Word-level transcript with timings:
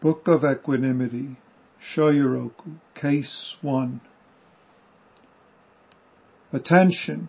Book 0.00 0.28
of 0.28 0.42
Equanimity, 0.42 1.36
Shoyoroku, 1.94 2.78
Case 2.94 3.56
1. 3.60 4.00
Attention! 6.54 7.28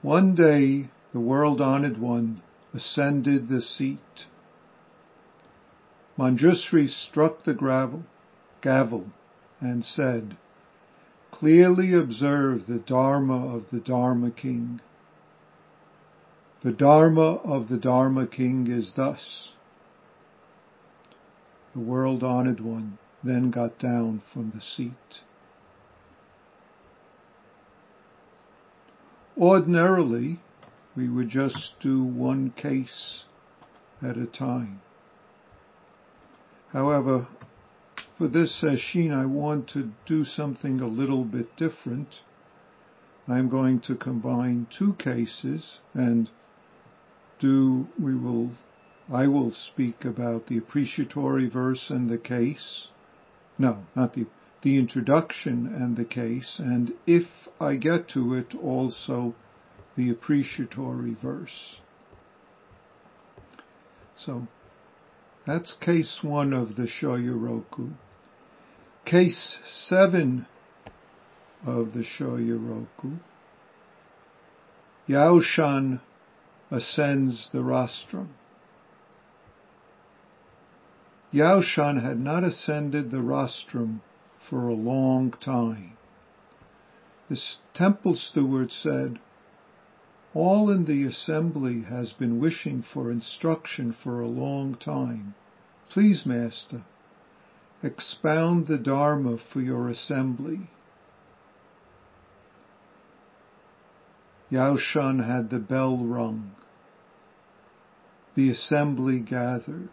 One 0.00 0.34
day 0.34 0.88
the 1.12 1.20
world-honored 1.20 1.98
one 1.98 2.40
ascended 2.72 3.50
the 3.50 3.60
seat. 3.60 3.98
Manjushri 6.18 6.88
struck 6.88 7.44
the 7.44 7.52
gravel, 7.52 8.04
gavel 8.62 9.08
and 9.60 9.84
said, 9.84 10.38
Clearly 11.30 11.92
observe 11.92 12.66
the 12.66 12.78
Dharma 12.78 13.54
of 13.54 13.70
the 13.70 13.80
Dharma 13.80 14.30
King. 14.30 14.80
The 16.62 16.72
Dharma 16.72 17.34
of 17.44 17.68
the 17.68 17.76
Dharma 17.76 18.26
King 18.26 18.68
is 18.68 18.92
thus. 18.96 19.52
The 21.74 21.80
world-honored 21.80 22.60
one 22.60 22.98
then 23.22 23.50
got 23.50 23.78
down 23.78 24.22
from 24.32 24.50
the 24.50 24.60
seat. 24.60 25.22
Ordinarily, 29.38 30.40
we 30.96 31.08
would 31.08 31.28
just 31.28 31.74
do 31.80 32.02
one 32.02 32.50
case 32.50 33.24
at 34.02 34.16
a 34.16 34.26
time. 34.26 34.80
However, 36.72 37.28
for 38.18 38.28
this 38.28 38.60
sesshin, 38.60 39.12
I 39.12 39.26
want 39.26 39.68
to 39.68 39.92
do 40.06 40.24
something 40.24 40.80
a 40.80 40.86
little 40.86 41.24
bit 41.24 41.56
different. 41.56 42.22
I'm 43.28 43.48
going 43.48 43.80
to 43.80 43.94
combine 43.94 44.66
two 44.76 44.94
cases 44.94 45.78
and 45.94 46.28
do, 47.38 47.88
we 47.98 48.14
will, 48.14 48.50
I 49.12 49.26
will 49.26 49.52
speak 49.52 50.04
about 50.04 50.46
the 50.46 50.56
appreciatory 50.58 51.48
verse 51.48 51.90
and 51.90 52.08
the 52.08 52.18
case. 52.18 52.88
No, 53.58 53.84
not 53.96 54.14
the, 54.14 54.26
the 54.62 54.78
introduction 54.78 55.66
and 55.66 55.96
the 55.96 56.04
case, 56.04 56.60
and 56.60 56.92
if 57.06 57.26
I 57.60 57.76
get 57.76 58.08
to 58.10 58.34
it, 58.34 58.54
also 58.54 59.34
the 59.96 60.10
appreciatory 60.10 61.16
verse. 61.20 61.80
So, 64.16 64.46
that's 65.46 65.72
case 65.72 66.20
one 66.22 66.52
of 66.52 66.76
the 66.76 66.86
Shoyoroku. 66.86 67.94
Case 69.04 69.58
seven 69.64 70.46
of 71.66 71.94
the 71.94 72.04
Shoyoroku. 72.04 73.18
Yaoshan 75.08 76.00
ascends 76.70 77.48
the 77.52 77.64
rostrum. 77.64 78.34
Yaoshan 81.32 82.02
had 82.02 82.18
not 82.18 82.42
ascended 82.42 83.10
the 83.10 83.22
rostrum 83.22 84.02
for 84.48 84.66
a 84.66 84.74
long 84.74 85.30
time. 85.30 85.96
The 87.28 87.40
temple 87.72 88.16
steward 88.16 88.72
said, 88.72 89.20
all 90.34 90.70
in 90.70 90.84
the 90.84 91.04
assembly 91.04 91.82
has 91.82 92.12
been 92.12 92.40
wishing 92.40 92.82
for 92.82 93.10
instruction 93.10 93.92
for 93.92 94.20
a 94.20 94.28
long 94.28 94.74
time. 94.74 95.34
Please, 95.88 96.24
Master, 96.24 96.82
expound 97.82 98.66
the 98.66 98.78
Dharma 98.78 99.38
for 99.38 99.60
your 99.60 99.88
assembly. 99.88 100.70
Yaoshan 104.50 105.24
had 105.24 105.50
the 105.50 105.58
bell 105.58 105.98
rung. 105.98 106.52
The 108.34 108.50
assembly 108.50 109.20
gathered. 109.20 109.90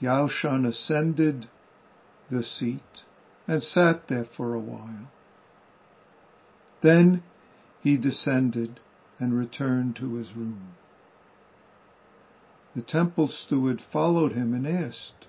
Yaoshan 0.00 0.66
ascended 0.66 1.48
the 2.30 2.42
seat 2.42 3.04
and 3.48 3.62
sat 3.62 4.08
there 4.08 4.26
for 4.36 4.54
a 4.54 4.60
while. 4.60 5.08
Then 6.82 7.22
he 7.80 7.96
descended 7.96 8.80
and 9.18 9.38
returned 9.38 9.96
to 9.96 10.14
his 10.14 10.34
room. 10.34 10.74
The 12.74 12.82
temple 12.82 13.28
steward 13.28 13.80
followed 13.80 14.32
him 14.32 14.52
and 14.52 14.66
asked, 14.66 15.26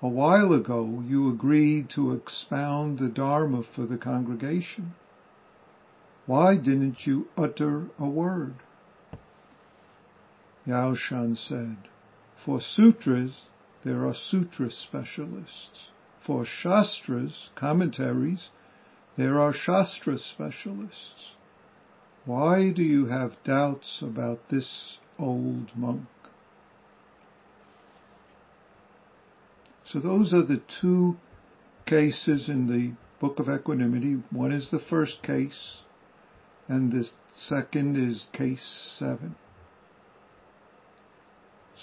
A 0.00 0.08
while 0.08 0.52
ago 0.52 1.02
you 1.04 1.28
agreed 1.28 1.90
to 1.90 2.12
expound 2.12 2.98
the 2.98 3.08
Dharma 3.08 3.64
for 3.64 3.84
the 3.84 3.98
congregation. 3.98 4.94
Why 6.26 6.56
didn't 6.56 7.04
you 7.04 7.28
utter 7.36 7.88
a 7.98 8.06
word? 8.06 8.54
Yaoshan 10.66 11.36
said, 11.36 11.88
For 12.44 12.60
sutras, 12.60 13.46
there 13.84 14.06
are 14.06 14.14
sutra 14.14 14.70
specialists. 14.70 15.90
For 16.24 16.44
shastras, 16.44 17.50
commentaries, 17.56 18.50
there 19.16 19.40
are 19.40 19.52
shastra 19.52 20.18
specialists. 20.18 21.34
Why 22.24 22.72
do 22.72 22.82
you 22.82 23.06
have 23.06 23.42
doubts 23.44 24.00
about 24.00 24.48
this 24.48 24.98
old 25.18 25.76
monk? 25.76 26.06
So 29.84 29.98
those 29.98 30.32
are 30.32 30.44
the 30.44 30.62
two 30.80 31.16
cases 31.86 32.48
in 32.48 32.68
the 32.68 32.94
Book 33.20 33.38
of 33.38 33.48
Equanimity. 33.48 34.22
One 34.30 34.52
is 34.52 34.70
the 34.70 34.78
first 34.78 35.22
case, 35.22 35.82
and 36.68 36.92
the 36.92 37.08
second 37.34 37.96
is 37.96 38.26
case 38.32 38.96
seven. 38.98 39.34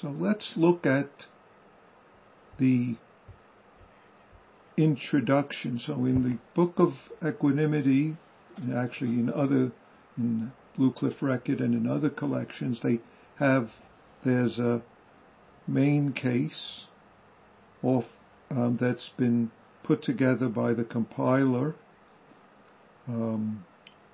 So 0.01 0.09
let's 0.09 0.53
look 0.55 0.85
at 0.85 1.09
the 2.59 2.95
introduction. 4.77 5.79
So 5.79 6.05
in 6.05 6.23
the 6.23 6.37
Book 6.55 6.73
of 6.77 6.93
Equanimity, 7.25 8.17
actually 8.73 9.11
in 9.11 9.31
other 9.33 9.71
in 10.17 10.51
Blue 10.75 10.91
Cliff 10.91 11.21
Record 11.21 11.59
and 11.59 11.73
in 11.73 11.89
other 11.89 12.09
collections, 12.09 12.79
they 12.83 12.99
have, 13.37 13.69
there's 14.23 14.59
a 14.59 14.81
main 15.67 16.13
case 16.13 16.85
of, 17.83 18.03
um, 18.49 18.77
that's 18.79 19.09
been 19.17 19.51
put 19.83 20.03
together 20.03 20.49
by 20.49 20.73
the 20.73 20.83
compiler, 20.83 21.75
um, 23.07 23.65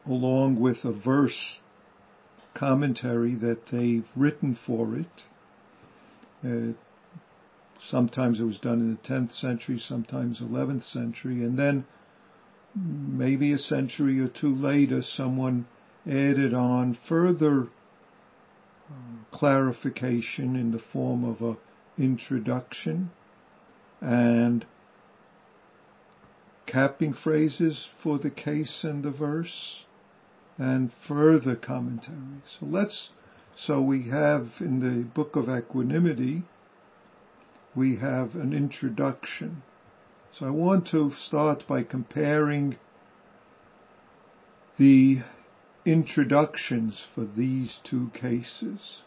along 0.05 0.59
with 0.59 0.83
a 0.83 0.93
verse 0.93 1.59
commentary 2.53 3.35
that 3.35 3.67
they've 3.71 4.07
written 4.15 4.57
for 4.65 4.95
it. 4.95 5.23
Uh, 6.43 6.73
sometimes 7.89 8.39
it 8.39 8.45
was 8.45 8.59
done 8.59 8.79
in 8.79 8.91
the 8.91 9.13
10th 9.13 9.33
century, 9.39 9.79
sometimes 9.79 10.39
11th 10.39 10.91
century, 10.91 11.43
and 11.43 11.57
then 11.57 11.85
maybe 12.75 13.53
a 13.53 13.57
century 13.57 14.19
or 14.19 14.27
two 14.27 14.53
later, 14.53 15.01
someone 15.01 15.65
added 16.05 16.53
on 16.53 16.97
further 17.07 17.63
uh, 18.89 18.93
clarification 19.31 20.55
in 20.55 20.71
the 20.71 20.81
form 20.91 21.23
of 21.23 21.41
a 21.41 21.57
introduction 21.97 23.09
and 24.01 24.65
capping 26.65 27.13
phrases 27.13 27.87
for 28.03 28.19
the 28.19 28.29
case 28.29 28.79
and 28.83 29.03
the 29.03 29.11
verse 29.11 29.85
and 30.57 30.91
further 31.07 31.55
commentary. 31.55 32.41
So 32.59 32.65
let's, 32.65 33.09
so 33.55 33.81
we 33.81 34.09
have 34.09 34.47
in 34.59 34.79
the 34.79 35.03
book 35.03 35.35
of 35.35 35.49
equanimity, 35.49 36.43
we 37.75 37.97
have 37.97 38.35
an 38.35 38.53
introduction. 38.53 39.63
So 40.33 40.45
I 40.45 40.49
want 40.49 40.87
to 40.87 41.11
start 41.11 41.65
by 41.67 41.83
comparing 41.83 42.77
the 44.77 45.19
introductions 45.85 47.05
for 47.13 47.25
these 47.25 47.79
two 47.83 48.11
cases. 48.13 49.03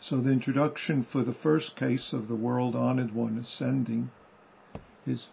So 0.00 0.20
the 0.20 0.30
introduction 0.30 1.06
for 1.10 1.24
the 1.24 1.34
first 1.34 1.74
case 1.74 2.12
of 2.12 2.28
the 2.28 2.36
world 2.36 2.76
honored 2.76 3.14
one 3.14 3.38
ascending 3.38 4.10
is 5.06 5.28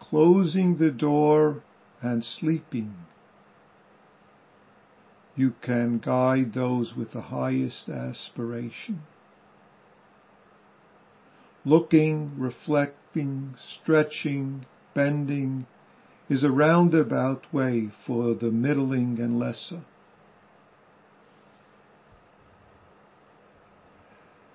closing 0.00 0.78
the 0.78 0.90
door 0.90 1.62
and 2.00 2.24
sleeping. 2.24 2.94
You 5.36 5.54
can 5.62 5.98
guide 5.98 6.52
those 6.52 6.94
with 6.96 7.12
the 7.12 7.22
highest 7.22 7.88
aspiration. 7.88 9.02
Looking, 11.64 12.32
reflecting, 12.38 13.54
stretching, 13.58 14.66
bending, 14.94 15.66
is 16.28 16.42
a 16.42 16.50
roundabout 16.50 17.52
way 17.52 17.90
for 18.06 18.34
the 18.34 18.50
middling 18.50 19.20
and 19.20 19.38
lesser. 19.38 19.82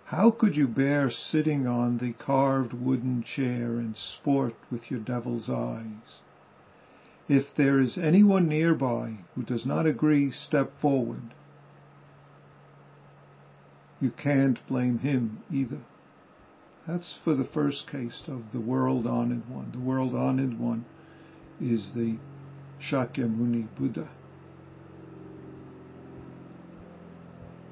How 0.06 0.32
could 0.32 0.56
you 0.56 0.68
bear 0.68 1.10
sitting 1.10 1.68
on 1.68 1.98
the 1.98 2.14
carved 2.14 2.74
wooden 2.74 3.24
chair 3.24 3.78
and 3.78 3.96
sport 3.96 4.56
with 4.72 4.90
your 4.90 5.02
devil's 5.02 5.50
eyes? 5.50 6.22
If 7.28 7.54
there 7.56 7.80
is 7.80 7.98
anyone 7.98 8.48
nearby 8.48 9.18
who 9.36 9.44
does 9.44 9.66
not 9.66 9.86
agree, 9.86 10.32
step 10.32 10.72
forward. 10.80 11.34
you 14.00 14.12
can't 14.12 14.66
blame 14.68 15.00
him 15.00 15.44
either. 15.52 15.80
That's 16.88 17.18
for 17.26 17.36
the 17.36 17.44
first 17.44 17.86
case 17.92 18.24
of 18.30 18.54
the 18.54 18.62
world 18.62 19.06
honored 19.06 19.50
one. 19.50 19.72
The 19.74 19.80
world 19.80 20.16
honored 20.16 20.58
one 20.58 20.86
is 21.60 21.92
the 21.94 22.16
Shakyamuni 22.82 23.68
Buddha. 23.78 24.08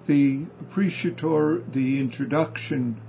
The 0.06 0.46
appreciator, 0.60 1.62
the 1.74 2.00
introduction 2.00 3.00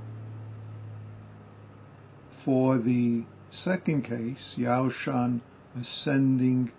for 2.44 2.78
the 2.78 3.24
second 3.50 4.04
case, 4.04 4.54
Yaoshan 4.56 5.40
ascending 5.78 6.70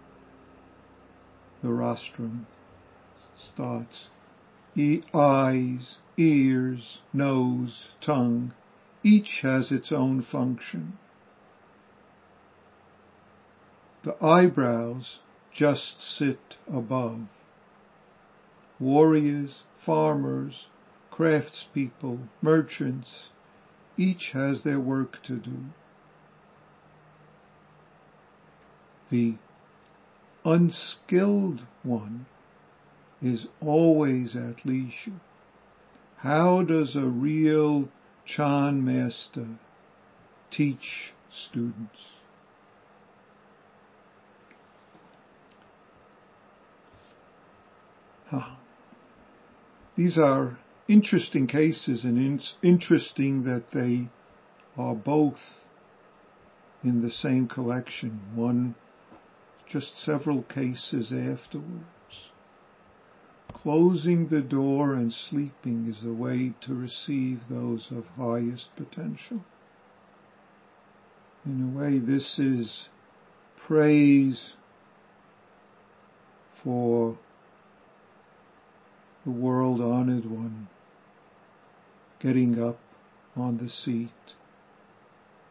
the 1.62 1.69
rostrum, 1.69 2.47
starts 3.53 4.07
e- 4.77 5.03
eyes, 5.13 5.97
ears, 6.18 7.00
nose, 7.13 7.89
tongue, 8.00 8.53
each 9.07 9.39
has 9.42 9.71
its 9.71 9.89
own 9.89 10.21
function. 10.21 10.98
The 14.04 14.21
eyebrows 14.21 15.19
just 15.54 16.01
sit 16.01 16.57
above. 16.68 17.21
Warriors, 18.80 19.63
farmers, 19.86 20.68
craftspeople, 21.12 22.27
merchants, 22.42 23.30
each 23.95 24.31
has 24.33 24.63
their 24.63 24.80
work 24.80 25.24
to 25.24 25.38
do. 25.38 25.57
The 29.09 29.36
unskilled 30.44 31.65
one 31.81 32.25
is 33.21 33.48
always 33.62 34.36
at 34.36 34.65
leisure. 34.65 35.21
How 36.18 36.63
does 36.63 36.95
a 36.95 37.06
real 37.06 37.88
Chan 38.27 38.83
master 38.83 39.47
teach 40.51 41.13
students? 41.31 41.97
These 49.95 50.19
are 50.19 50.59
interesting 50.88 51.47
cases 51.47 52.03
and 52.03 52.39
it's 52.39 52.56
interesting 52.62 53.44
that 53.45 53.71
they 53.74 54.09
are 54.77 54.94
both 54.94 55.39
in 56.83 57.01
the 57.01 57.09
same 57.09 57.47
collection. 57.47 58.21
One 58.35 58.75
just 59.68 59.97
several 59.97 60.44
cases 60.44 61.12
afterwards. 61.12 61.96
Closing 63.53 64.27
the 64.27 64.41
door 64.41 64.94
and 64.94 65.11
sleeping 65.11 65.88
is 65.88 66.01
the 66.01 66.13
way 66.13 66.53
to 66.61 66.73
receive 66.73 67.41
those 67.49 67.91
of 67.91 68.05
highest 68.17 68.75
potential. 68.75 69.44
In 71.45 71.73
a 71.73 71.77
way, 71.79 71.97
this 71.97 72.39
is 72.39 72.89
praise 73.57 74.53
for 76.63 77.17
the 79.23 79.31
world 79.31 79.81
honored 79.81 80.25
one 80.25 80.67
getting 82.19 82.61
up 82.61 82.79
on 83.35 83.57
the 83.57 83.69
seat 83.69 84.09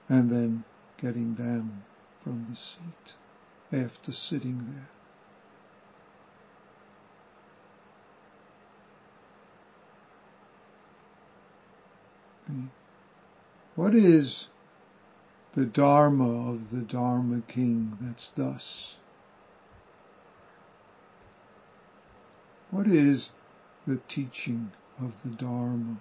and 0.08 0.30
then 0.30 0.64
getting 1.00 1.34
down 1.34 1.82
from 2.22 2.46
the 2.50 2.56
seat 2.56 3.84
after 3.84 4.12
sitting 4.12 4.66
there. 4.72 4.95
Hmm. 12.46 12.66
What 13.74 13.94
is 13.94 14.46
the 15.54 15.66
Dharma 15.66 16.52
of 16.52 16.70
the 16.70 16.82
Dharma 16.82 17.42
King 17.48 17.96
that's 18.00 18.30
thus? 18.36 18.96
What 22.70 22.86
is 22.86 23.30
the 23.86 24.00
teaching 24.08 24.72
of 25.00 25.12
the 25.24 25.30
Dharma? 25.30 26.00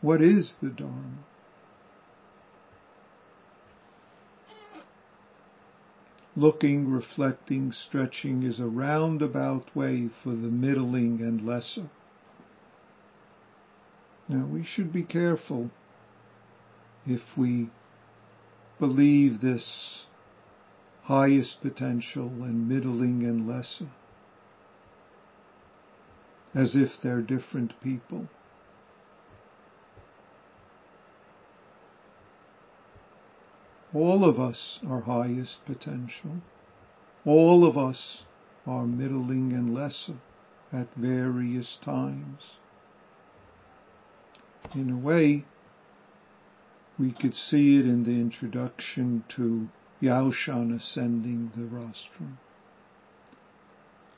What 0.00 0.22
is 0.22 0.54
the 0.62 0.70
Dharma? 0.70 1.24
Looking, 6.36 6.90
reflecting, 6.90 7.70
stretching 7.72 8.42
is 8.42 8.60
a 8.60 8.66
roundabout 8.66 9.74
way 9.76 10.10
for 10.22 10.30
the 10.30 10.50
middling 10.50 11.20
and 11.20 11.46
lesser. 11.46 11.88
Now 14.28 14.46
we 14.46 14.64
should 14.64 14.92
be 14.92 15.02
careful 15.02 15.70
if 17.06 17.22
we 17.36 17.70
believe 18.78 19.40
this 19.40 20.06
highest 21.04 21.60
potential 21.60 22.28
and 22.28 22.68
middling 22.68 23.24
and 23.24 23.46
lesser 23.46 23.88
as 26.54 26.74
if 26.74 27.00
they're 27.02 27.20
different 27.20 27.72
people. 27.82 28.28
All 33.92 34.24
of 34.24 34.40
us 34.40 34.80
are 34.88 35.00
highest 35.00 35.64
potential. 35.66 36.38
All 37.24 37.66
of 37.66 37.76
us 37.76 38.24
are 38.66 38.86
middling 38.86 39.52
and 39.52 39.74
lesser 39.74 40.16
at 40.72 40.88
various 40.96 41.78
times. 41.84 42.56
In 44.74 44.90
a 44.90 44.96
way, 44.96 45.44
we 46.98 47.12
could 47.12 47.34
see 47.36 47.76
it 47.78 47.86
in 47.86 48.02
the 48.02 48.20
introduction 48.20 49.22
to 49.28 49.68
Yaoshan 50.02 50.74
ascending 50.74 51.52
the 51.54 51.64
rostrum 51.64 52.38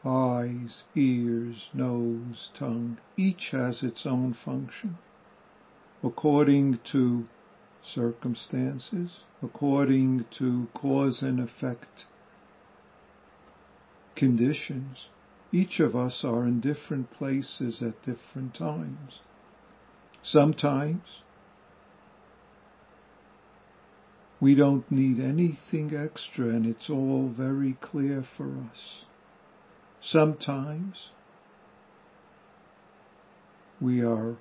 eyes, 0.02 0.84
ears, 0.94 1.68
nose, 1.74 2.50
tongue, 2.54 2.96
each 3.16 3.50
has 3.50 3.82
its 3.82 4.06
own 4.06 4.32
function 4.32 4.96
according 6.02 6.78
to 6.84 7.26
circumstances, 7.82 9.20
according 9.42 10.24
to 10.30 10.68
cause 10.72 11.22
and 11.22 11.40
effect 11.40 12.06
conditions. 14.14 15.08
Each 15.52 15.80
of 15.80 15.94
us 15.94 16.24
are 16.24 16.44
in 16.44 16.60
different 16.60 17.10
places 17.10 17.82
at 17.82 18.02
different 18.02 18.54
times. 18.54 19.20
Sometimes 20.28 21.22
we 24.40 24.56
don't 24.56 24.90
need 24.90 25.20
anything 25.20 25.94
extra 25.96 26.48
and 26.48 26.66
it's 26.66 26.90
all 26.90 27.28
very 27.28 27.74
clear 27.80 28.24
for 28.36 28.48
us. 28.48 29.04
Sometimes 30.00 31.10
we 33.80 34.02
are 34.02 34.36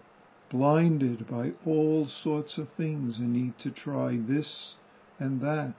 blinded 0.50 1.30
by 1.30 1.52
all 1.68 2.08
sorts 2.08 2.58
of 2.58 2.68
things 2.76 3.18
and 3.18 3.34
need 3.34 3.54
to 3.60 3.70
try 3.70 4.18
this 4.18 4.74
and 5.20 5.40
that. 5.42 5.76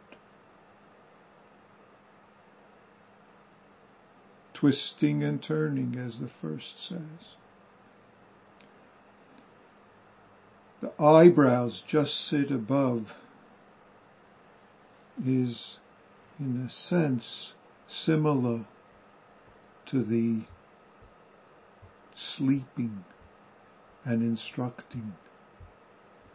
Twisting 4.55 5.25
and 5.25 5.43
turning, 5.43 5.97
as 5.99 6.21
the 6.21 6.31
first 6.41 6.89
says. 6.89 7.35
The 10.81 10.93
eyebrows 11.03 11.83
just 11.87 12.29
sit 12.29 12.51
above 12.51 13.13
is, 15.25 15.79
in 16.39 16.61
a 16.61 16.71
sense, 16.71 17.55
similar 17.89 18.67
to 19.87 20.03
the 20.05 20.43
sleeping 22.15 23.05
and 24.05 24.23
instructing. 24.23 25.15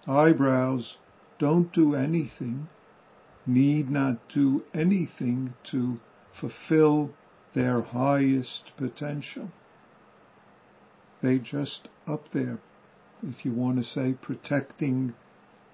Eyebrows 0.07 0.97
don't 1.37 1.71
do 1.71 1.95
anything, 1.95 2.67
need 3.45 3.89
not 3.89 4.27
do 4.29 4.63
anything 4.73 5.53
to 5.65 5.99
fulfill 6.33 7.11
their 7.53 7.81
highest 7.81 8.71
potential. 8.77 9.51
They 11.21 11.37
just 11.37 11.87
up 12.07 12.31
there, 12.31 12.59
if 13.23 13.45
you 13.45 13.53
want 13.53 13.77
to 13.77 13.83
say, 13.83 14.13
protecting 14.13 15.13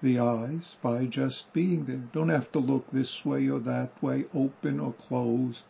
the 0.02 0.18
eyes 0.18 0.76
by 0.82 1.06
just 1.06 1.52
being 1.52 1.86
there. 1.86 2.02
Don't 2.12 2.28
have 2.28 2.52
to 2.52 2.58
look 2.58 2.90
this 2.90 3.22
way 3.24 3.48
or 3.48 3.58
that 3.60 3.90
way, 4.02 4.26
open 4.34 4.78
or 4.78 4.92
close, 4.92 5.62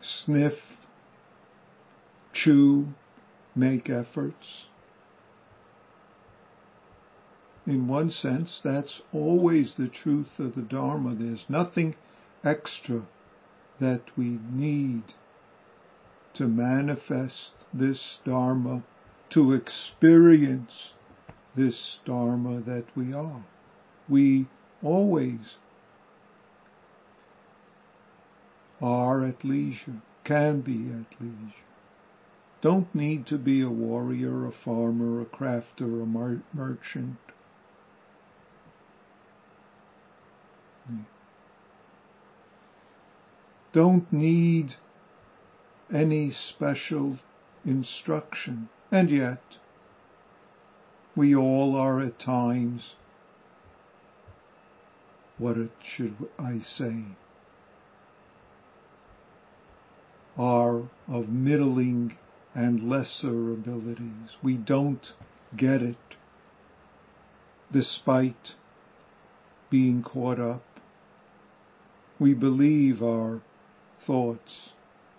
sniff 0.00 0.54
chew, 2.32 2.88
make 3.54 3.90
efforts. 3.90 4.64
In 7.66 7.86
one 7.86 8.10
sense, 8.10 8.60
that's 8.64 9.02
always 9.12 9.74
the 9.76 9.88
truth 9.88 10.38
of 10.38 10.54
the 10.54 10.62
Dharma. 10.62 11.14
There's 11.14 11.44
nothing 11.48 11.94
extra 12.42 13.02
that 13.80 14.02
we 14.16 14.38
need 14.50 15.02
to 16.34 16.48
manifest 16.48 17.50
this 17.72 18.18
Dharma 18.24 18.82
to 19.30 19.52
experience 19.52 20.92
this 21.56 22.00
Dharma 22.04 22.60
that 22.60 22.86
we 22.96 23.12
are. 23.12 23.44
We 24.08 24.46
always 24.82 25.56
are 28.80 29.24
at 29.24 29.44
leisure, 29.44 30.02
can 30.24 30.60
be 30.60 30.90
at 30.90 31.20
leisure. 31.20 31.54
Don't 32.62 32.94
need 32.94 33.26
to 33.26 33.38
be 33.38 33.62
a 33.62 33.70
warrior, 33.70 34.46
a 34.46 34.52
farmer, 34.52 35.20
a 35.20 35.24
crafter, 35.24 36.02
a 36.02 36.56
merchant. 36.56 37.16
Don't 43.72 44.12
need 44.12 44.74
any 45.94 46.32
special 46.32 47.18
instruction. 47.64 48.68
And 48.90 49.10
yet, 49.10 49.42
we 51.14 51.34
all 51.34 51.76
are 51.76 52.00
at 52.00 52.18
times, 52.18 52.94
what 55.38 55.56
should 55.82 56.16
I 56.38 56.60
say, 56.60 57.04
are 60.36 60.82
of 61.06 61.28
middling 61.28 62.16
and 62.54 62.88
lesser 62.88 63.52
abilities. 63.52 64.36
We 64.42 64.56
don't 64.56 65.12
get 65.56 65.82
it 65.82 65.96
despite 67.72 68.54
being 69.70 70.02
caught 70.02 70.40
up. 70.40 70.64
We 72.18 72.34
believe 72.34 73.02
our 73.02 73.40
thoughts, 74.04 74.70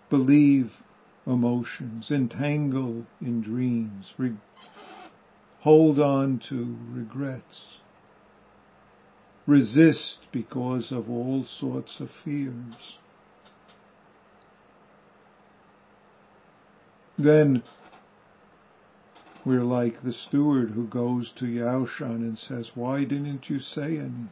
believe 0.10 0.72
emotions, 1.26 2.10
entangle 2.10 3.06
in 3.22 3.42
dreams, 3.42 4.14
re- 4.18 4.38
hold 5.60 6.00
on 6.00 6.40
to 6.50 6.78
regrets, 6.92 7.78
resist 9.46 10.20
because 10.32 10.92
of 10.92 11.10
all 11.10 11.46
sorts 11.46 12.00
of 12.00 12.10
fears. 12.24 12.98
Then 17.18 17.64
we're 19.46 19.64
like 19.64 20.02
the 20.02 20.14
steward 20.14 20.72
who 20.72 20.88
goes 20.88 21.32
to 21.38 21.46
Yaoshan 21.46 22.18
and 22.18 22.38
says, 22.38 22.72
why 22.74 23.04
didn't 23.04 23.50
you 23.50 23.60
say 23.60 23.98
anything? 23.98 24.32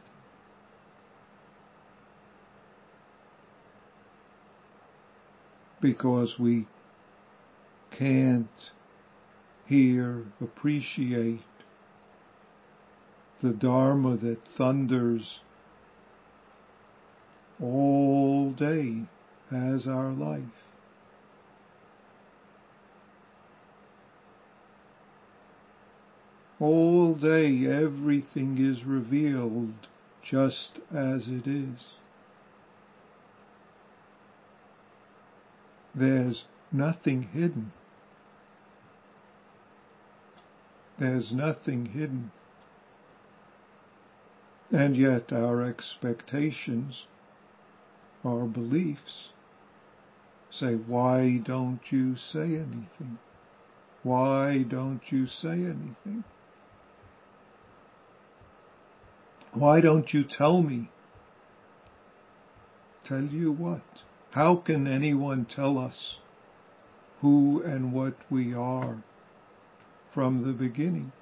Because 5.80 6.38
we 6.38 6.66
can't 8.00 8.70
hear, 9.66 10.24
appreciate 10.40 11.42
the 13.42 13.50
Dharma 13.50 14.16
that 14.16 14.42
thunders 14.56 15.40
all 17.62 18.52
day 18.52 19.02
as 19.50 19.86
our 19.86 20.12
life. 20.12 20.40
All 26.58 27.14
day 27.14 27.66
everything 27.66 28.56
is 28.56 28.82
revealed 28.82 29.74
just 30.22 30.78
as 30.90 31.28
it 31.28 31.46
is. 31.46 31.84
There's 35.94 36.46
nothing 36.72 37.24
hidden. 37.34 37.72
There's 41.00 41.32
nothing 41.32 41.86
hidden. 41.86 42.30
And 44.70 44.94
yet 44.94 45.32
our 45.32 45.62
expectations, 45.62 47.06
our 48.22 48.44
beliefs, 48.44 49.30
say, 50.50 50.74
why 50.74 51.40
don't 51.42 51.80
you 51.90 52.16
say 52.16 52.40
anything? 52.40 53.18
Why 54.02 54.62
don't 54.68 55.00
you 55.08 55.26
say 55.26 55.52
anything? 55.52 56.24
Why 59.54 59.80
don't 59.80 60.12
you 60.12 60.22
tell 60.22 60.62
me? 60.62 60.90
Tell 63.06 63.24
you 63.24 63.52
what? 63.52 63.82
How 64.32 64.56
can 64.56 64.86
anyone 64.86 65.46
tell 65.46 65.78
us 65.78 66.18
who 67.22 67.62
and 67.64 67.92
what 67.92 68.16
we 68.30 68.54
are 68.54 69.02
from 70.12 70.44
the 70.44 70.52
beginning? 70.52 71.12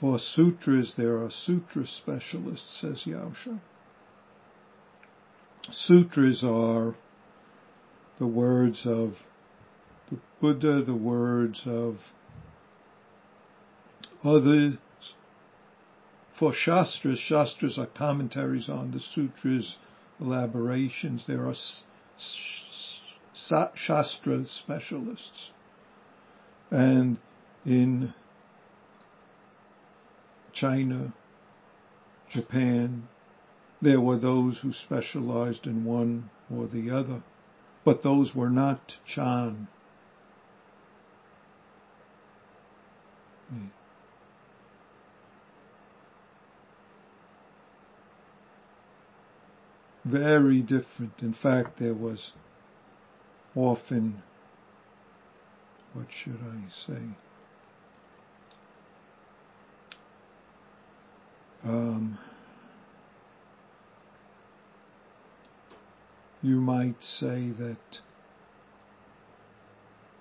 For 0.00 0.18
sutras, 0.18 0.94
there 0.96 1.22
are 1.22 1.30
sutra 1.30 1.86
specialists, 1.86 2.80
says 2.80 3.04
Yaosha. 3.06 3.60
Sutras 5.70 6.44
are 6.44 6.94
the 8.18 8.26
words 8.26 8.82
of 8.84 9.14
the 10.10 10.18
Buddha, 10.40 10.82
the 10.82 10.94
words 10.94 11.62
of 11.66 11.98
others. 14.22 14.74
For 16.38 16.52
Shastras, 16.52 17.18
Shastras 17.18 17.78
are 17.78 17.86
commentaries 17.86 18.68
on 18.68 18.90
the 18.90 19.00
sutras, 19.00 19.78
elaborations. 20.20 21.24
There 21.26 21.48
are 21.48 21.54
Shastra 23.74 24.46
specialists. 24.46 25.50
And 26.70 27.18
in 27.64 28.14
China, 30.52 31.12
Japan, 32.30 33.08
there 33.80 34.00
were 34.00 34.16
those 34.16 34.58
who 34.58 34.72
specialized 34.72 35.66
in 35.66 35.84
one 35.84 36.30
or 36.52 36.66
the 36.66 36.90
other, 36.90 37.22
but 37.84 38.02
those 38.02 38.34
were 38.34 38.50
not 38.50 38.96
Chan. 39.06 39.68
Very 50.06 50.60
different. 50.62 51.14
In 51.20 51.34
fact, 51.34 51.80
there 51.80 51.94
was 51.94 52.30
often, 53.56 54.22
what 55.94 56.06
should 56.10 56.38
I 56.40 56.70
say? 56.86 57.02
Um, 61.64 62.18
you 66.40 66.60
might 66.60 67.02
say 67.02 67.48
that 67.58 68.00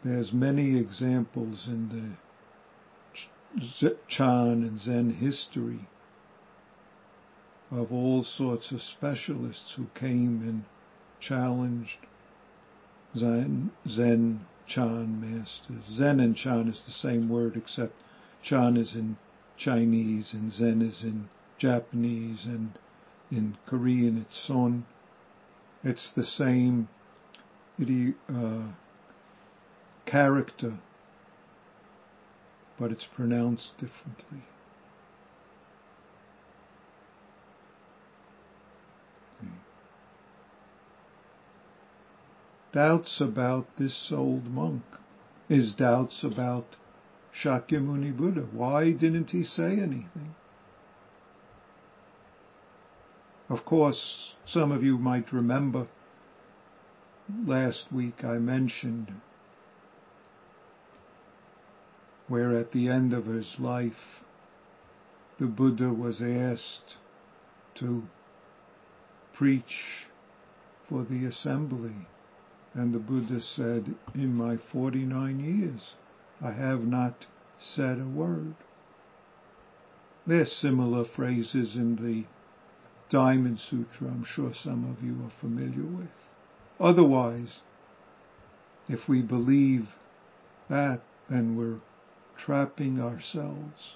there's 0.04 0.34
many 0.34 0.80
examples 0.80 1.68
in 1.68 2.18
the 3.80 3.96
Chan 4.08 4.63
and 4.63 4.80
Zen 4.80 5.12
history 5.12 5.88
of 7.72 7.91
all 7.91 8.24
sorts 8.24 8.72
of 8.72 8.81
specialists 8.81 9.74
who 9.75 9.88
came 9.95 10.41
and 10.43 10.63
challenged 11.19 11.98
Zen, 13.17 13.72
Zen 13.88 14.45
Chan 14.67 15.22
masters. 15.22 15.84
Zen 15.95 16.19
and 16.19 16.36
Chan 16.36 16.67
is 16.67 16.81
the 16.86 16.91
same 16.91 17.29
word 17.29 17.55
except 17.55 17.93
Chan 18.43 18.77
is 18.77 18.95
in 18.95 19.17
Chinese 19.57 20.34
and 20.34 20.51
Zen 20.51 20.81
is 20.81 21.03
in 21.03 21.29
Japanese 21.57 22.45
and 22.45 22.77
in 23.31 23.57
Korean 23.65 24.17
it's 24.17 24.48
Son. 24.48 24.86
It's 25.84 26.12
the 26.15 26.25
same 26.25 26.88
uh, 28.29 28.72
character, 30.05 30.77
but 32.79 32.91
it's 32.91 33.07
pronounced 33.15 33.74
differently. 33.77 34.43
Doubts 42.75 43.22
about 43.22 43.77
this 43.77 44.12
old 44.12 44.48
monk 44.51 44.84
his 45.48 45.74
doubts 45.75 46.25
about 46.25 46.75
Shakyamuni 47.34 48.15
Buddha. 48.17 48.41
Why 48.51 48.91
didn't 48.91 49.32
he 49.32 49.46
say 49.46 49.79
anything? 49.79 50.36
Of 53.48 53.63
course, 53.63 54.36
some 54.46 54.74
of 54.74 54.84
you 54.84 54.98
might 54.98 55.32
remember 55.32 55.88
last 57.46 57.94
week 57.94 58.25
I 58.25 58.39
mentioned 58.39 59.22
where 62.27 62.58
at 62.58 62.74
the 62.74 62.89
end 62.89 63.13
of 63.13 63.27
his 63.27 63.58
life 63.58 64.22
the 65.39 65.46
Buddha 65.46 65.94
was 65.94 66.22
asked 66.22 66.98
to 67.75 68.03
preach 69.34 70.08
for 70.89 71.03
the 71.03 71.25
assembly. 71.25 72.08
And 72.75 72.94
the 72.94 73.00
Buddha 73.00 73.41
said, 73.41 73.96
in 74.13 74.36
my 74.36 74.58
49 74.58 75.39
years, 75.39 75.96
I 76.41 76.51
have 76.51 76.86
not 76.86 77.25
said 77.58 78.00
a 78.00 78.05
word. 78.05 78.55
There's 80.27 80.51
similar 80.51 81.05
phrases 81.05 81.75
in 81.75 81.96
the 81.96 82.25
Diamond 83.10 83.60
Sutra, 83.60 84.10
I'm 84.10 84.25
sure 84.25 84.53
some 84.53 84.91
of 84.91 85.03
you 85.03 85.25
are 85.25 85.39
familiar 85.39 85.86
with. 85.86 86.10
Otherwise, 86.79 87.62
if 88.89 89.08
we 89.08 89.22
believe 89.22 89.88
that, 90.70 91.01
then 91.29 91.55
we're 91.55 91.79
trapping 92.38 93.00
ourselves, 93.00 93.96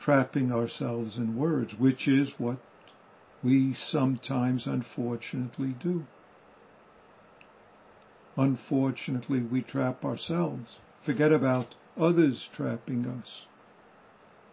trapping 0.00 0.50
ourselves 0.50 1.18
in 1.18 1.36
words, 1.36 1.74
which 1.78 2.08
is 2.08 2.32
what 2.38 2.58
we 3.42 3.74
sometimes 3.74 4.66
unfortunately 4.66 5.74
do. 5.78 6.06
Unfortunately, 8.38 9.40
we 9.40 9.62
trap 9.62 10.04
ourselves. 10.04 10.76
Forget 11.04 11.32
about 11.32 11.74
others 11.96 12.48
trapping 12.54 13.04
us. 13.04 13.46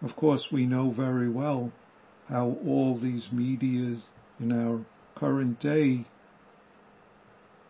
Of 0.01 0.15
course, 0.15 0.48
we 0.51 0.65
know 0.65 0.89
very 0.89 1.30
well 1.30 1.72
how 2.27 2.58
all 2.65 2.98
these 2.98 3.32
medias 3.32 4.08
in 4.39 4.51
our 4.51 4.84
current 5.13 5.60
day 5.60 6.06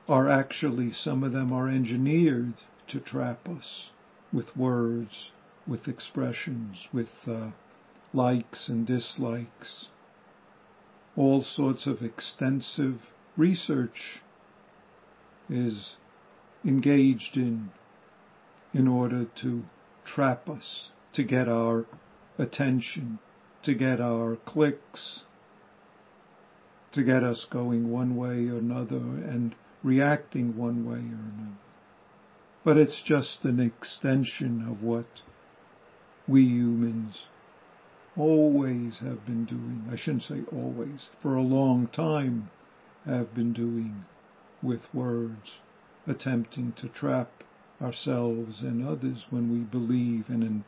are 0.07 0.29
actually, 0.29 0.93
some 0.93 1.21
of 1.21 1.33
them 1.33 1.51
are 1.51 1.67
engineered 1.67 2.53
to 2.87 3.01
trap 3.01 3.49
us 3.49 3.89
with 4.31 4.55
words, 4.55 5.31
with 5.67 5.85
expressions, 5.85 6.87
with 6.93 7.09
uh, 7.27 7.49
likes 8.13 8.69
and 8.69 8.87
dislikes. 8.87 9.87
All 11.17 11.43
sorts 11.43 11.85
of 11.85 12.01
extensive 12.01 13.01
research 13.35 14.21
is 15.49 15.95
engaged 16.65 17.37
in 17.37 17.69
in 18.73 18.87
order 18.87 19.25
to 19.41 19.63
trap 20.03 20.49
us, 20.49 20.89
to 21.13 21.23
get 21.23 21.47
our 21.47 21.85
attention, 22.37 23.19
to 23.63 23.73
get 23.73 24.01
our 24.01 24.35
clicks, 24.45 25.21
to 26.91 27.03
get 27.03 27.23
us 27.23 27.45
going 27.49 27.89
one 27.91 28.15
way 28.15 28.47
or 28.47 28.57
another 28.57 28.97
and 28.97 29.55
reacting 29.83 30.57
one 30.57 30.85
way 30.85 30.97
or 30.97 31.21
another. 31.33 31.57
But 32.63 32.77
it's 32.77 33.01
just 33.03 33.45
an 33.45 33.59
extension 33.59 34.65
of 34.67 34.81
what 34.81 35.05
we 36.27 36.43
humans 36.43 37.27
always 38.17 38.99
have 38.99 39.25
been 39.25 39.45
doing. 39.45 39.87
I 39.91 39.95
shouldn't 39.97 40.23
say 40.23 40.41
always, 40.51 41.09
for 41.21 41.35
a 41.35 41.41
long 41.41 41.87
time 41.87 42.49
have 43.05 43.35
been 43.35 43.53
doing 43.53 44.05
with 44.63 44.81
words, 44.93 45.59
attempting 46.07 46.73
to 46.73 46.87
trap 46.87 47.29
ourselves 47.81 48.61
and 48.61 48.87
others 48.87 49.25
when 49.29 49.51
we 49.51 49.59
believe 49.59 50.29
and 50.29 50.63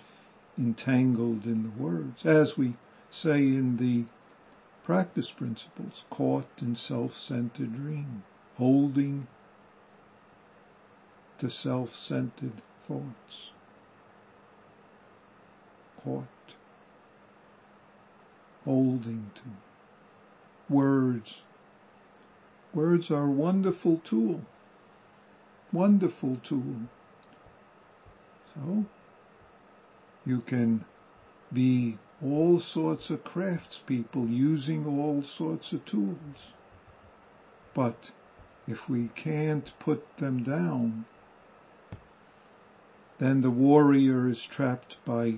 entangled 0.58 1.46
in 1.46 1.64
the 1.64 1.84
words. 1.84 2.26
As 2.26 2.58
we 2.58 2.76
say 3.12 3.38
in 3.38 3.78
the 3.78 4.06
practice 4.84 5.32
principles, 5.32 6.04
caught 6.10 6.48
in 6.62 6.76
self-centered 6.76 7.76
dream, 7.76 8.24
holding 8.58 9.28
to 11.40 11.50
self-centered 11.50 12.62
thoughts. 12.88 13.52
Caught, 16.04 16.56
holding 18.66 19.32
to 19.36 20.74
words. 20.74 21.42
Words 22.74 23.12
are 23.12 23.26
a 23.26 23.32
wonderful 23.32 23.98
tool. 24.00 24.42
Wonderful 25.78 26.38
tool. 26.38 26.90
So, 28.56 28.86
you 30.26 30.42
can 30.42 30.86
be 31.54 32.00
all 32.20 32.60
sorts 32.60 33.12
of 33.12 33.24
craftspeople 33.24 34.28
using 34.28 34.88
all 34.88 35.22
sorts 35.22 35.74
of 35.74 35.86
tools. 35.86 36.56
But 37.76 38.10
if 38.68 38.90
we 38.90 39.10
can't 39.10 39.72
put 39.78 40.18
them 40.18 40.42
down, 40.42 41.06
then 43.20 43.42
the 43.42 43.52
warrior 43.52 44.28
is 44.28 44.42
trapped 44.42 44.98
by 45.06 45.38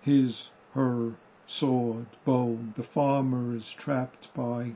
his, 0.00 0.48
her 0.74 1.12
sword, 1.46 2.06
bow. 2.24 2.58
The 2.74 2.82
farmer 2.82 3.54
is 3.54 3.72
trapped 3.78 4.34
by 4.34 4.74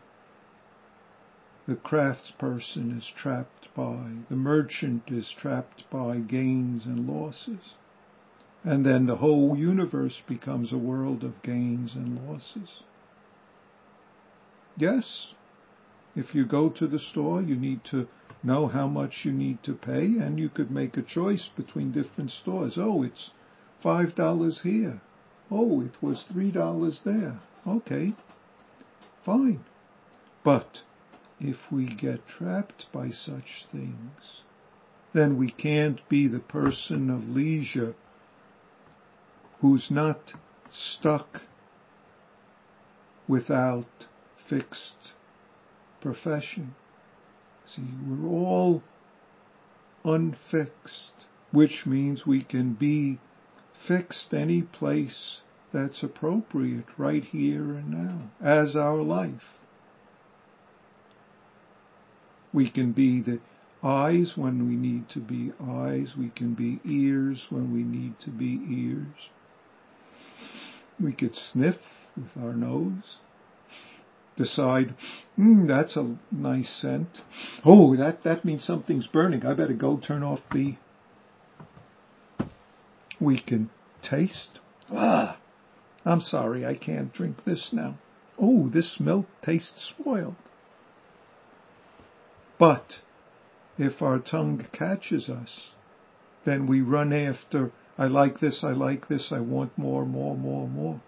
the 1.70 1.76
craftsperson 1.76 2.98
is 2.98 3.06
trapped 3.06 3.72
by, 3.76 4.10
the 4.28 4.34
merchant 4.34 5.04
is 5.06 5.30
trapped 5.30 5.88
by 5.88 6.16
gains 6.16 6.84
and 6.84 7.08
losses. 7.08 7.74
And 8.64 8.84
then 8.84 9.06
the 9.06 9.18
whole 9.18 9.56
universe 9.56 10.20
becomes 10.26 10.72
a 10.72 10.78
world 10.78 11.22
of 11.22 11.40
gains 11.42 11.94
and 11.94 12.28
losses. 12.28 12.82
Yes, 14.76 15.32
if 16.16 16.34
you 16.34 16.44
go 16.44 16.70
to 16.70 16.88
the 16.88 16.98
store, 16.98 17.40
you 17.40 17.54
need 17.54 17.84
to 17.84 18.08
know 18.42 18.66
how 18.66 18.88
much 18.88 19.24
you 19.24 19.30
need 19.30 19.62
to 19.62 19.74
pay 19.74 20.18
and 20.18 20.40
you 20.40 20.48
could 20.48 20.72
make 20.72 20.96
a 20.96 21.02
choice 21.02 21.48
between 21.54 21.92
different 21.92 22.32
stores. 22.32 22.78
Oh, 22.78 23.04
it's 23.04 23.30
five 23.80 24.16
dollars 24.16 24.62
here. 24.62 25.00
Oh, 25.52 25.82
it 25.82 26.02
was 26.02 26.24
three 26.24 26.50
dollars 26.50 27.02
there. 27.04 27.38
Okay, 27.64 28.14
fine. 29.24 29.64
But 30.42 30.80
if 31.40 31.56
we 31.70 31.86
get 31.86 32.26
trapped 32.28 32.86
by 32.92 33.10
such 33.10 33.66
things, 33.72 34.42
then 35.12 35.38
we 35.38 35.50
can't 35.50 36.06
be 36.08 36.28
the 36.28 36.38
person 36.38 37.10
of 37.10 37.28
leisure 37.28 37.94
who's 39.60 39.90
not 39.90 40.32
stuck 40.70 41.42
without 43.26 44.06
fixed 44.48 45.12
profession. 46.00 46.74
See, 47.66 47.82
we're 48.06 48.28
all 48.28 48.82
unfixed, 50.04 51.26
which 51.52 51.86
means 51.86 52.26
we 52.26 52.42
can 52.42 52.74
be 52.74 53.18
fixed 53.86 54.34
any 54.34 54.62
place 54.62 55.40
that's 55.72 56.02
appropriate 56.02 56.86
right 56.98 57.24
here 57.24 57.74
and 57.74 57.90
now 57.90 58.30
as 58.40 58.74
our 58.74 59.02
life. 59.02 59.59
We 62.52 62.70
can 62.70 62.92
be 62.92 63.20
the 63.20 63.40
eyes 63.82 64.32
when 64.36 64.68
we 64.68 64.76
need 64.76 65.08
to 65.10 65.20
be 65.20 65.52
eyes. 65.62 66.14
We 66.18 66.30
can 66.30 66.54
be 66.54 66.80
ears 66.84 67.46
when 67.50 67.72
we 67.72 67.82
need 67.82 68.18
to 68.20 68.30
be 68.30 68.60
ears. 68.68 69.30
We 70.98 71.12
could 71.12 71.34
sniff 71.34 71.76
with 72.16 72.42
our 72.42 72.52
nose, 72.52 73.18
decide, 74.36 74.94
hmm, 75.36 75.66
that's 75.66 75.96
a 75.96 76.16
nice 76.30 76.68
scent. 76.68 77.22
Oh, 77.64 77.96
that, 77.96 78.24
that 78.24 78.44
means 78.44 78.64
something's 78.64 79.06
burning. 79.06 79.46
I 79.46 79.54
better 79.54 79.74
go 79.74 79.96
turn 79.96 80.22
off 80.22 80.40
the. 80.52 80.76
We 83.20 83.38
can 83.38 83.70
taste. 84.02 84.58
Ah, 84.90 85.38
I'm 86.04 86.20
sorry, 86.20 86.66
I 86.66 86.74
can't 86.74 87.12
drink 87.12 87.44
this 87.44 87.70
now. 87.72 87.98
Oh, 88.38 88.68
this 88.68 88.98
milk 88.98 89.26
tastes 89.42 89.92
spoiled. 89.98 90.36
But 92.60 92.96
if 93.78 94.02
our 94.02 94.18
tongue 94.18 94.66
catches 94.70 95.30
us, 95.30 95.70
then 96.44 96.66
we 96.66 96.82
run 96.82 97.10
after 97.10 97.72
I 97.96 98.06
like 98.06 98.38
this, 98.38 98.62
I 98.62 98.72
like 98.72 99.08
this, 99.08 99.32
I 99.32 99.40
want 99.40 99.76
more, 99.78 100.04
more, 100.04 100.36
more, 100.36 100.68
more. 100.68 101.00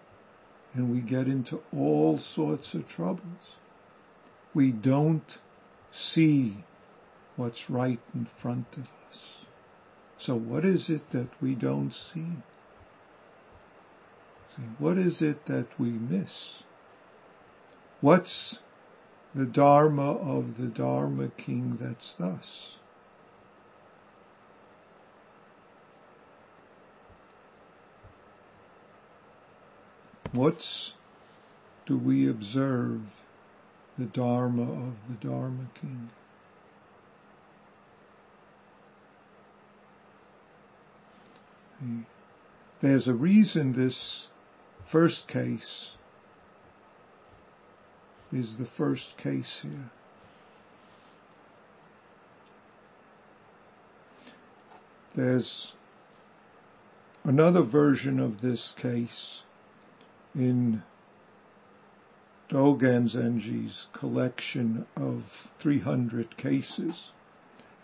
And 0.73 0.91
we 0.91 1.03
get 1.03 1.27
into 1.27 1.61
all 1.71 2.19
sorts 2.19 2.73
of 2.73 2.89
troubles. 2.89 3.57
We 4.55 4.73
don't 4.73 5.39
see 5.91 6.65
what's 7.37 7.69
right 7.69 8.01
in 8.15 8.29
front 8.41 8.67
of 8.73 8.85
us. 8.85 9.19
So 10.19 10.35
what 10.35 10.65
is 10.65 10.89
it 10.89 11.03
that 11.13 11.29
we 11.43 11.55
don't 11.55 11.93
see? 11.93 12.29
See, 14.57 14.63
what 14.79 14.97
is 14.97 15.21
it 15.21 15.45
that 15.47 15.69
we 15.79 15.91
miss? 15.91 16.63
What's 18.01 18.59
the 19.35 19.47
Dharma 19.47 20.13
of 20.13 20.59
the 20.59 20.67
Dharma 20.67 21.29
King 21.29 21.79
that's 21.81 22.15
thus? 22.19 22.77
What's 30.33 30.93
do 31.87 31.99
we 31.99 32.29
observe 32.29 33.01
the 33.99 34.07
Dharma 34.07 34.63
of 34.63 34.95
the 35.09 35.27
Dharma 35.27 35.67
King? 35.81 36.11
There's 42.81 43.09
a 43.09 43.13
reason 43.13 43.73
this 43.73 44.29
first 44.91 45.29
case 45.29 45.91
is 48.33 48.57
the 48.59 48.69
first 48.77 49.17
case 49.19 49.61
here. 49.63 49.91
There's 55.15 55.73
another 57.25 57.63
version 57.63 58.19
of 58.19 58.41
this 58.41 58.73
case 58.81 59.43
in 60.35 60.83
Dogen 62.51 63.15
Zenji's 63.15 63.87
collection 63.93 64.87
of 64.97 65.23
300 65.61 66.37
cases. 66.37 67.11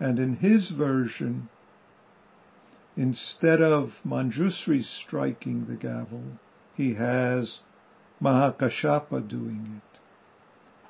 And 0.01 0.19
in 0.19 0.37
his 0.37 0.71
version, 0.71 1.49
instead 2.97 3.61
of 3.61 3.93
Manjusri 4.07 4.85
striking 4.85 5.67
the 5.67 5.75
gavel, 5.75 6.39
he 6.75 6.95
has 6.95 7.59
Mahakashapa 8.23 9.29
doing 9.29 9.81
it. 9.83 9.88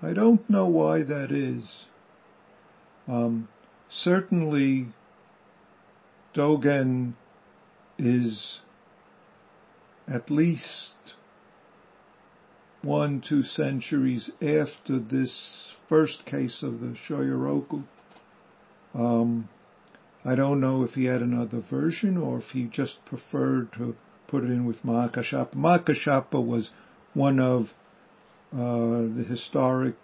I 0.00 0.12
don't 0.12 0.48
know 0.48 0.66
why 0.66 1.02
that 1.02 1.32
is. 1.32 1.86
Um, 3.08 3.48
certainly, 3.88 4.88
Dogen 6.34 7.14
is 7.98 8.60
at 10.06 10.30
least 10.30 11.14
one, 12.82 13.20
two 13.20 13.42
centuries 13.42 14.30
after 14.40 14.98
this 15.00 15.74
first 15.88 16.24
case 16.24 16.62
of 16.62 16.80
the 16.80 16.96
Shoyoroku. 17.08 17.82
Um, 18.94 19.48
I 20.24 20.34
don't 20.34 20.60
know 20.60 20.82
if 20.84 20.92
he 20.92 21.06
had 21.06 21.22
another 21.22 21.60
version 21.60 22.16
or 22.16 22.38
if 22.38 22.50
he 22.50 22.64
just 22.64 23.04
preferred 23.04 23.72
to 23.74 23.96
put 24.28 24.44
it 24.44 24.50
in 24.50 24.64
with 24.64 24.82
Mahakashapa. 24.82 25.54
Mahakashapa 25.54 26.44
was 26.44 26.70
one 27.14 27.40
of 27.40 27.70
the 28.52 29.24
historic 29.28 29.96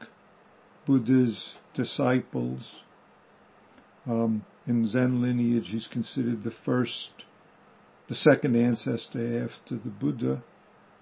Buddha's 0.86 1.54
disciples. 1.74 2.80
Um, 4.06 4.44
in 4.66 4.86
Zen 4.86 5.22
lineage, 5.22 5.68
he's 5.70 5.86
considered 5.86 6.44
the 6.44 6.54
first, 6.64 7.24
the 8.08 8.14
second 8.14 8.56
ancestor 8.56 9.44
after 9.44 9.76
the 9.76 9.90
Buddha. 9.90 10.42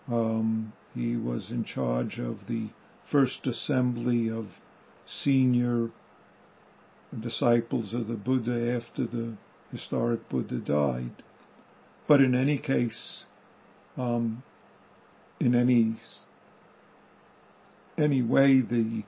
Um, 0.08 0.72
he 0.94 1.16
was 1.16 1.50
in 1.50 1.64
charge 1.64 2.18
of 2.18 2.46
the 2.48 2.70
first 3.10 3.46
assembly 3.46 4.28
of 4.30 4.46
senior 5.06 5.90
disciples 7.18 7.92
of 7.92 8.08
the 8.08 8.14
Buddha 8.14 8.80
after 8.80 9.06
the 9.06 9.36
historic 9.70 10.28
Buddha 10.28 10.58
died. 10.58 11.22
But 12.06 12.20
in 12.20 12.34
any 12.34 12.58
case, 12.58 13.24
um, 13.96 14.42
in 15.40 15.54
any 15.54 15.96
any 17.98 18.22
way, 18.22 18.60
the 18.60 19.04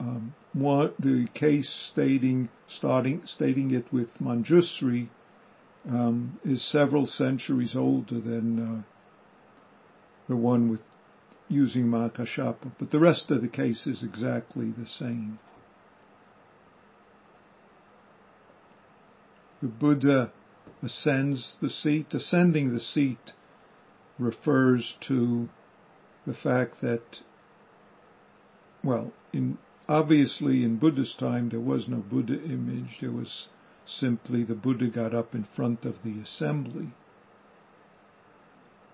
um, 0.00 0.34
what 0.52 0.94
the 0.98 1.26
case 1.34 1.88
stating 1.90 2.48
starting 2.68 3.22
stating 3.24 3.72
it 3.72 3.92
with 3.92 4.08
Manjusri 4.20 5.08
um, 5.88 6.38
is 6.44 6.62
several 6.62 7.06
centuries 7.06 7.74
older 7.74 8.20
than 8.20 8.78
uh, 8.78 8.82
the 10.28 10.36
one 10.36 10.70
with 10.70 10.80
using 11.48 11.84
Mahakashapa, 11.84 12.72
but 12.78 12.90
the 12.90 12.98
rest 12.98 13.30
of 13.30 13.40
the 13.40 13.48
case 13.48 13.86
is 13.86 14.02
exactly 14.02 14.70
the 14.70 14.86
same. 14.86 15.38
The 19.62 19.68
Buddha 19.68 20.30
ascends 20.82 21.56
the 21.60 21.70
seat. 21.70 22.14
Ascending 22.14 22.72
the 22.72 22.80
seat 22.80 23.32
refers 24.18 24.94
to 25.08 25.48
the 26.26 26.34
fact 26.34 26.80
that, 26.80 27.02
well, 28.88 29.12
in, 29.34 29.58
obviously 29.86 30.64
in 30.64 30.78
Buddha's 30.78 31.14
time 31.14 31.50
there 31.50 31.60
was 31.60 31.88
no 31.88 31.98
Buddha 31.98 32.42
image. 32.42 32.98
There 33.02 33.12
was 33.12 33.48
simply 33.84 34.44
the 34.44 34.54
Buddha 34.54 34.86
got 34.86 35.14
up 35.14 35.34
in 35.34 35.46
front 35.54 35.84
of 35.84 35.96
the 36.02 36.18
assembly. 36.22 36.88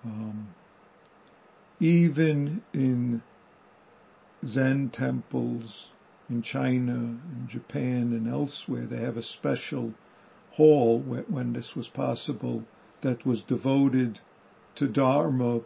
Um, 0.04 0.48
even 1.78 2.62
in 2.72 3.22
Zen 4.44 4.90
temples 4.90 5.90
in 6.28 6.42
China 6.42 6.94
and 6.94 7.48
Japan 7.48 8.12
and 8.12 8.28
elsewhere, 8.28 8.86
they 8.86 9.00
have 9.00 9.16
a 9.16 9.22
special 9.22 9.94
hall 10.54 10.98
when 11.00 11.52
this 11.52 11.76
was 11.76 11.86
possible 11.86 12.64
that 13.02 13.24
was 13.24 13.42
devoted 13.42 14.18
to 14.74 14.88
Dharma 14.88 15.60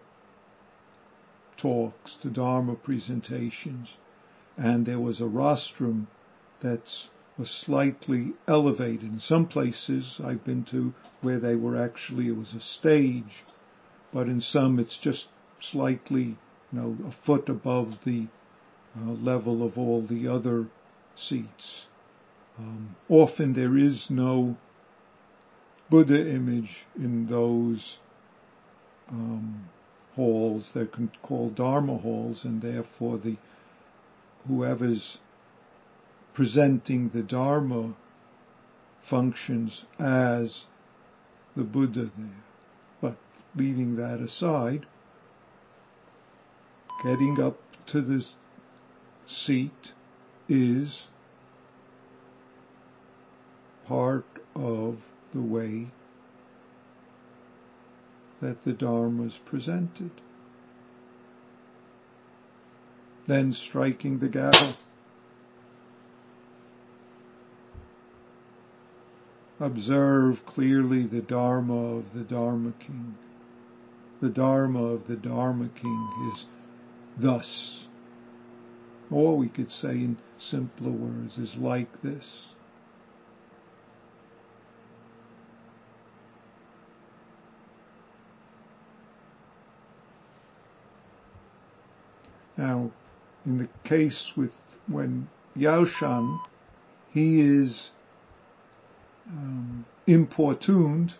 talks, 1.56 2.16
to 2.22 2.28
Dharma 2.28 2.74
presentations. 2.74 3.96
And 4.58 4.84
there 4.84 4.98
was 4.98 5.20
a 5.20 5.26
rostrum 5.26 6.08
that 6.60 6.82
was 7.38 7.48
slightly 7.48 8.32
elevated. 8.48 9.04
In 9.04 9.20
some 9.20 9.46
places 9.46 10.20
I've 10.22 10.44
been 10.44 10.64
to 10.72 10.92
where 11.22 11.38
they 11.38 11.54
were 11.54 11.76
actually, 11.76 12.28
it 12.28 12.36
was 12.36 12.52
a 12.52 12.60
stage, 12.60 13.44
but 14.12 14.26
in 14.26 14.40
some 14.40 14.78
it's 14.78 14.98
just 14.98 15.28
slightly, 15.60 16.36
you 16.72 16.78
know, 16.78 16.96
a 17.06 17.26
foot 17.26 17.48
above 17.48 17.94
the 18.04 18.26
uh, 18.96 19.12
level 19.12 19.64
of 19.64 19.78
all 19.78 20.04
the 20.04 20.26
other 20.26 20.66
seats. 21.16 21.86
Um, 22.58 22.96
often 23.08 23.54
there 23.54 23.76
is 23.76 24.06
no 24.10 24.56
Buddha 25.90 26.28
image 26.28 26.84
in 26.96 27.28
those 27.28 27.98
um, 29.10 29.68
halls. 30.16 30.68
They're 30.74 30.88
called 31.22 31.54
Dharma 31.54 31.98
halls, 31.98 32.44
and 32.44 32.60
therefore 32.60 33.18
the 33.18 33.36
whoever's 34.46 35.18
presenting 36.34 37.08
the 37.08 37.22
Dharma 37.22 37.94
functions 39.08 39.84
as 39.98 40.64
the 41.56 41.64
Buddha 41.64 42.10
there. 42.16 42.44
But 43.00 43.16
leaving 43.56 43.96
that 43.96 44.20
aside, 44.20 44.86
getting 47.02 47.40
up 47.40 47.58
to 47.88 48.00
the 48.00 48.24
seat 49.26 49.92
is 50.48 51.06
part 53.86 54.26
of 54.54 54.98
the 55.34 55.40
way 55.40 55.88
that 58.40 58.64
the 58.64 58.72
Dharma 58.72 59.24
is 59.24 59.38
presented. 59.44 60.10
Then 63.28 63.52
striking 63.52 64.18
the 64.18 64.28
gavel. 64.28 64.74
Observe 69.60 70.38
clearly 70.46 71.06
the 71.06 71.20
Dharma 71.20 71.98
of 71.98 72.14
the 72.14 72.22
Dharma 72.22 72.72
King. 72.80 73.16
The 74.22 74.30
Dharma 74.30 74.82
of 74.82 75.06
the 75.08 75.16
Dharma 75.16 75.68
King 75.68 76.32
is 76.32 76.46
thus. 77.20 77.84
Or 79.10 79.36
we 79.36 79.48
could 79.48 79.70
say 79.70 79.90
in 79.90 80.16
simpler 80.38 80.90
words, 80.90 81.36
is 81.36 81.54
like 81.56 82.00
this. 82.00 82.24
Now, 92.56 92.90
in 93.48 93.56
the 93.56 93.88
case 93.88 94.32
with 94.36 94.52
when 94.86 95.26
Yaoshan, 95.56 96.38
he 97.10 97.40
is 97.40 97.92
um, 99.26 99.86
importuned 100.06 101.14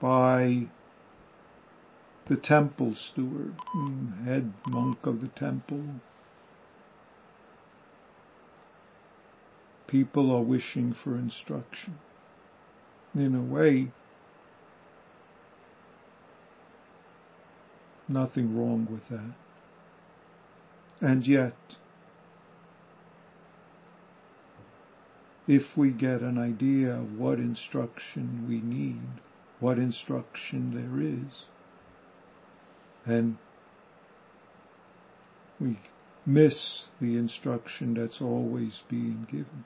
by 0.00 0.68
the 2.28 2.36
temple 2.36 2.94
steward, 2.94 3.54
head 4.24 4.54
monk 4.66 5.04
of 5.04 5.20
the 5.20 5.28
temple. 5.28 5.84
People 9.86 10.34
are 10.34 10.42
wishing 10.42 10.94
for 10.94 11.14
instruction. 11.14 11.98
In 13.14 13.34
a 13.34 13.42
way, 13.42 13.92
nothing 18.08 18.56
wrong 18.56 18.88
with 18.90 19.06
that. 19.10 19.34
And 21.02 21.26
yet, 21.26 21.56
if 25.48 25.76
we 25.76 25.90
get 25.90 26.20
an 26.20 26.38
idea 26.38 26.94
of 26.94 27.18
what 27.18 27.38
instruction 27.38 28.46
we 28.48 28.60
need, 28.60 29.02
what 29.58 29.78
instruction 29.78 30.70
there 30.74 31.02
is, 31.02 31.46
then 33.04 33.36
we 35.60 35.80
miss 36.24 36.84
the 37.00 37.16
instruction 37.16 37.94
that's 37.94 38.20
always 38.20 38.82
being 38.88 39.26
given. 39.28 39.64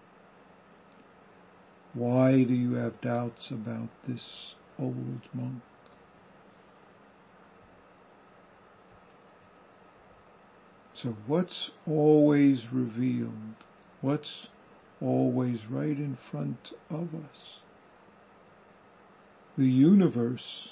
Why 1.93 2.45
do 2.45 2.55
you 2.55 2.75
have 2.75 3.03
doubts 3.03 3.51
about 3.51 3.91
this 4.09 4.55
old 4.79 5.21
monk? 5.35 5.63
So 11.03 11.17
what's 11.27 11.71
always 11.87 12.73
revealed? 12.73 13.55
What's 14.01 14.49
always 15.01 15.67
right 15.69 15.97
in 15.97 16.17
front 16.31 16.73
of 16.91 17.15
us? 17.15 17.59
the 19.57 19.65
universe 19.65 20.71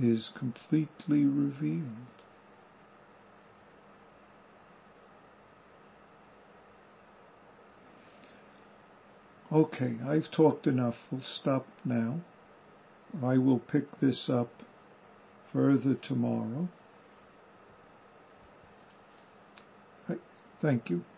is 0.00 0.32
completely 0.36 1.24
revealed. 1.24 1.84
Okay, 9.52 9.96
I've 10.06 10.30
talked 10.30 10.66
enough. 10.66 10.96
We'll 11.10 11.22
stop 11.22 11.66
now. 11.84 12.20
I 13.22 13.38
will 13.38 13.58
pick 13.58 14.00
this 14.00 14.28
up 14.28 14.50
further 15.52 15.94
tomorrow. 15.94 16.68
Thank 20.60 20.90
you. 20.90 21.09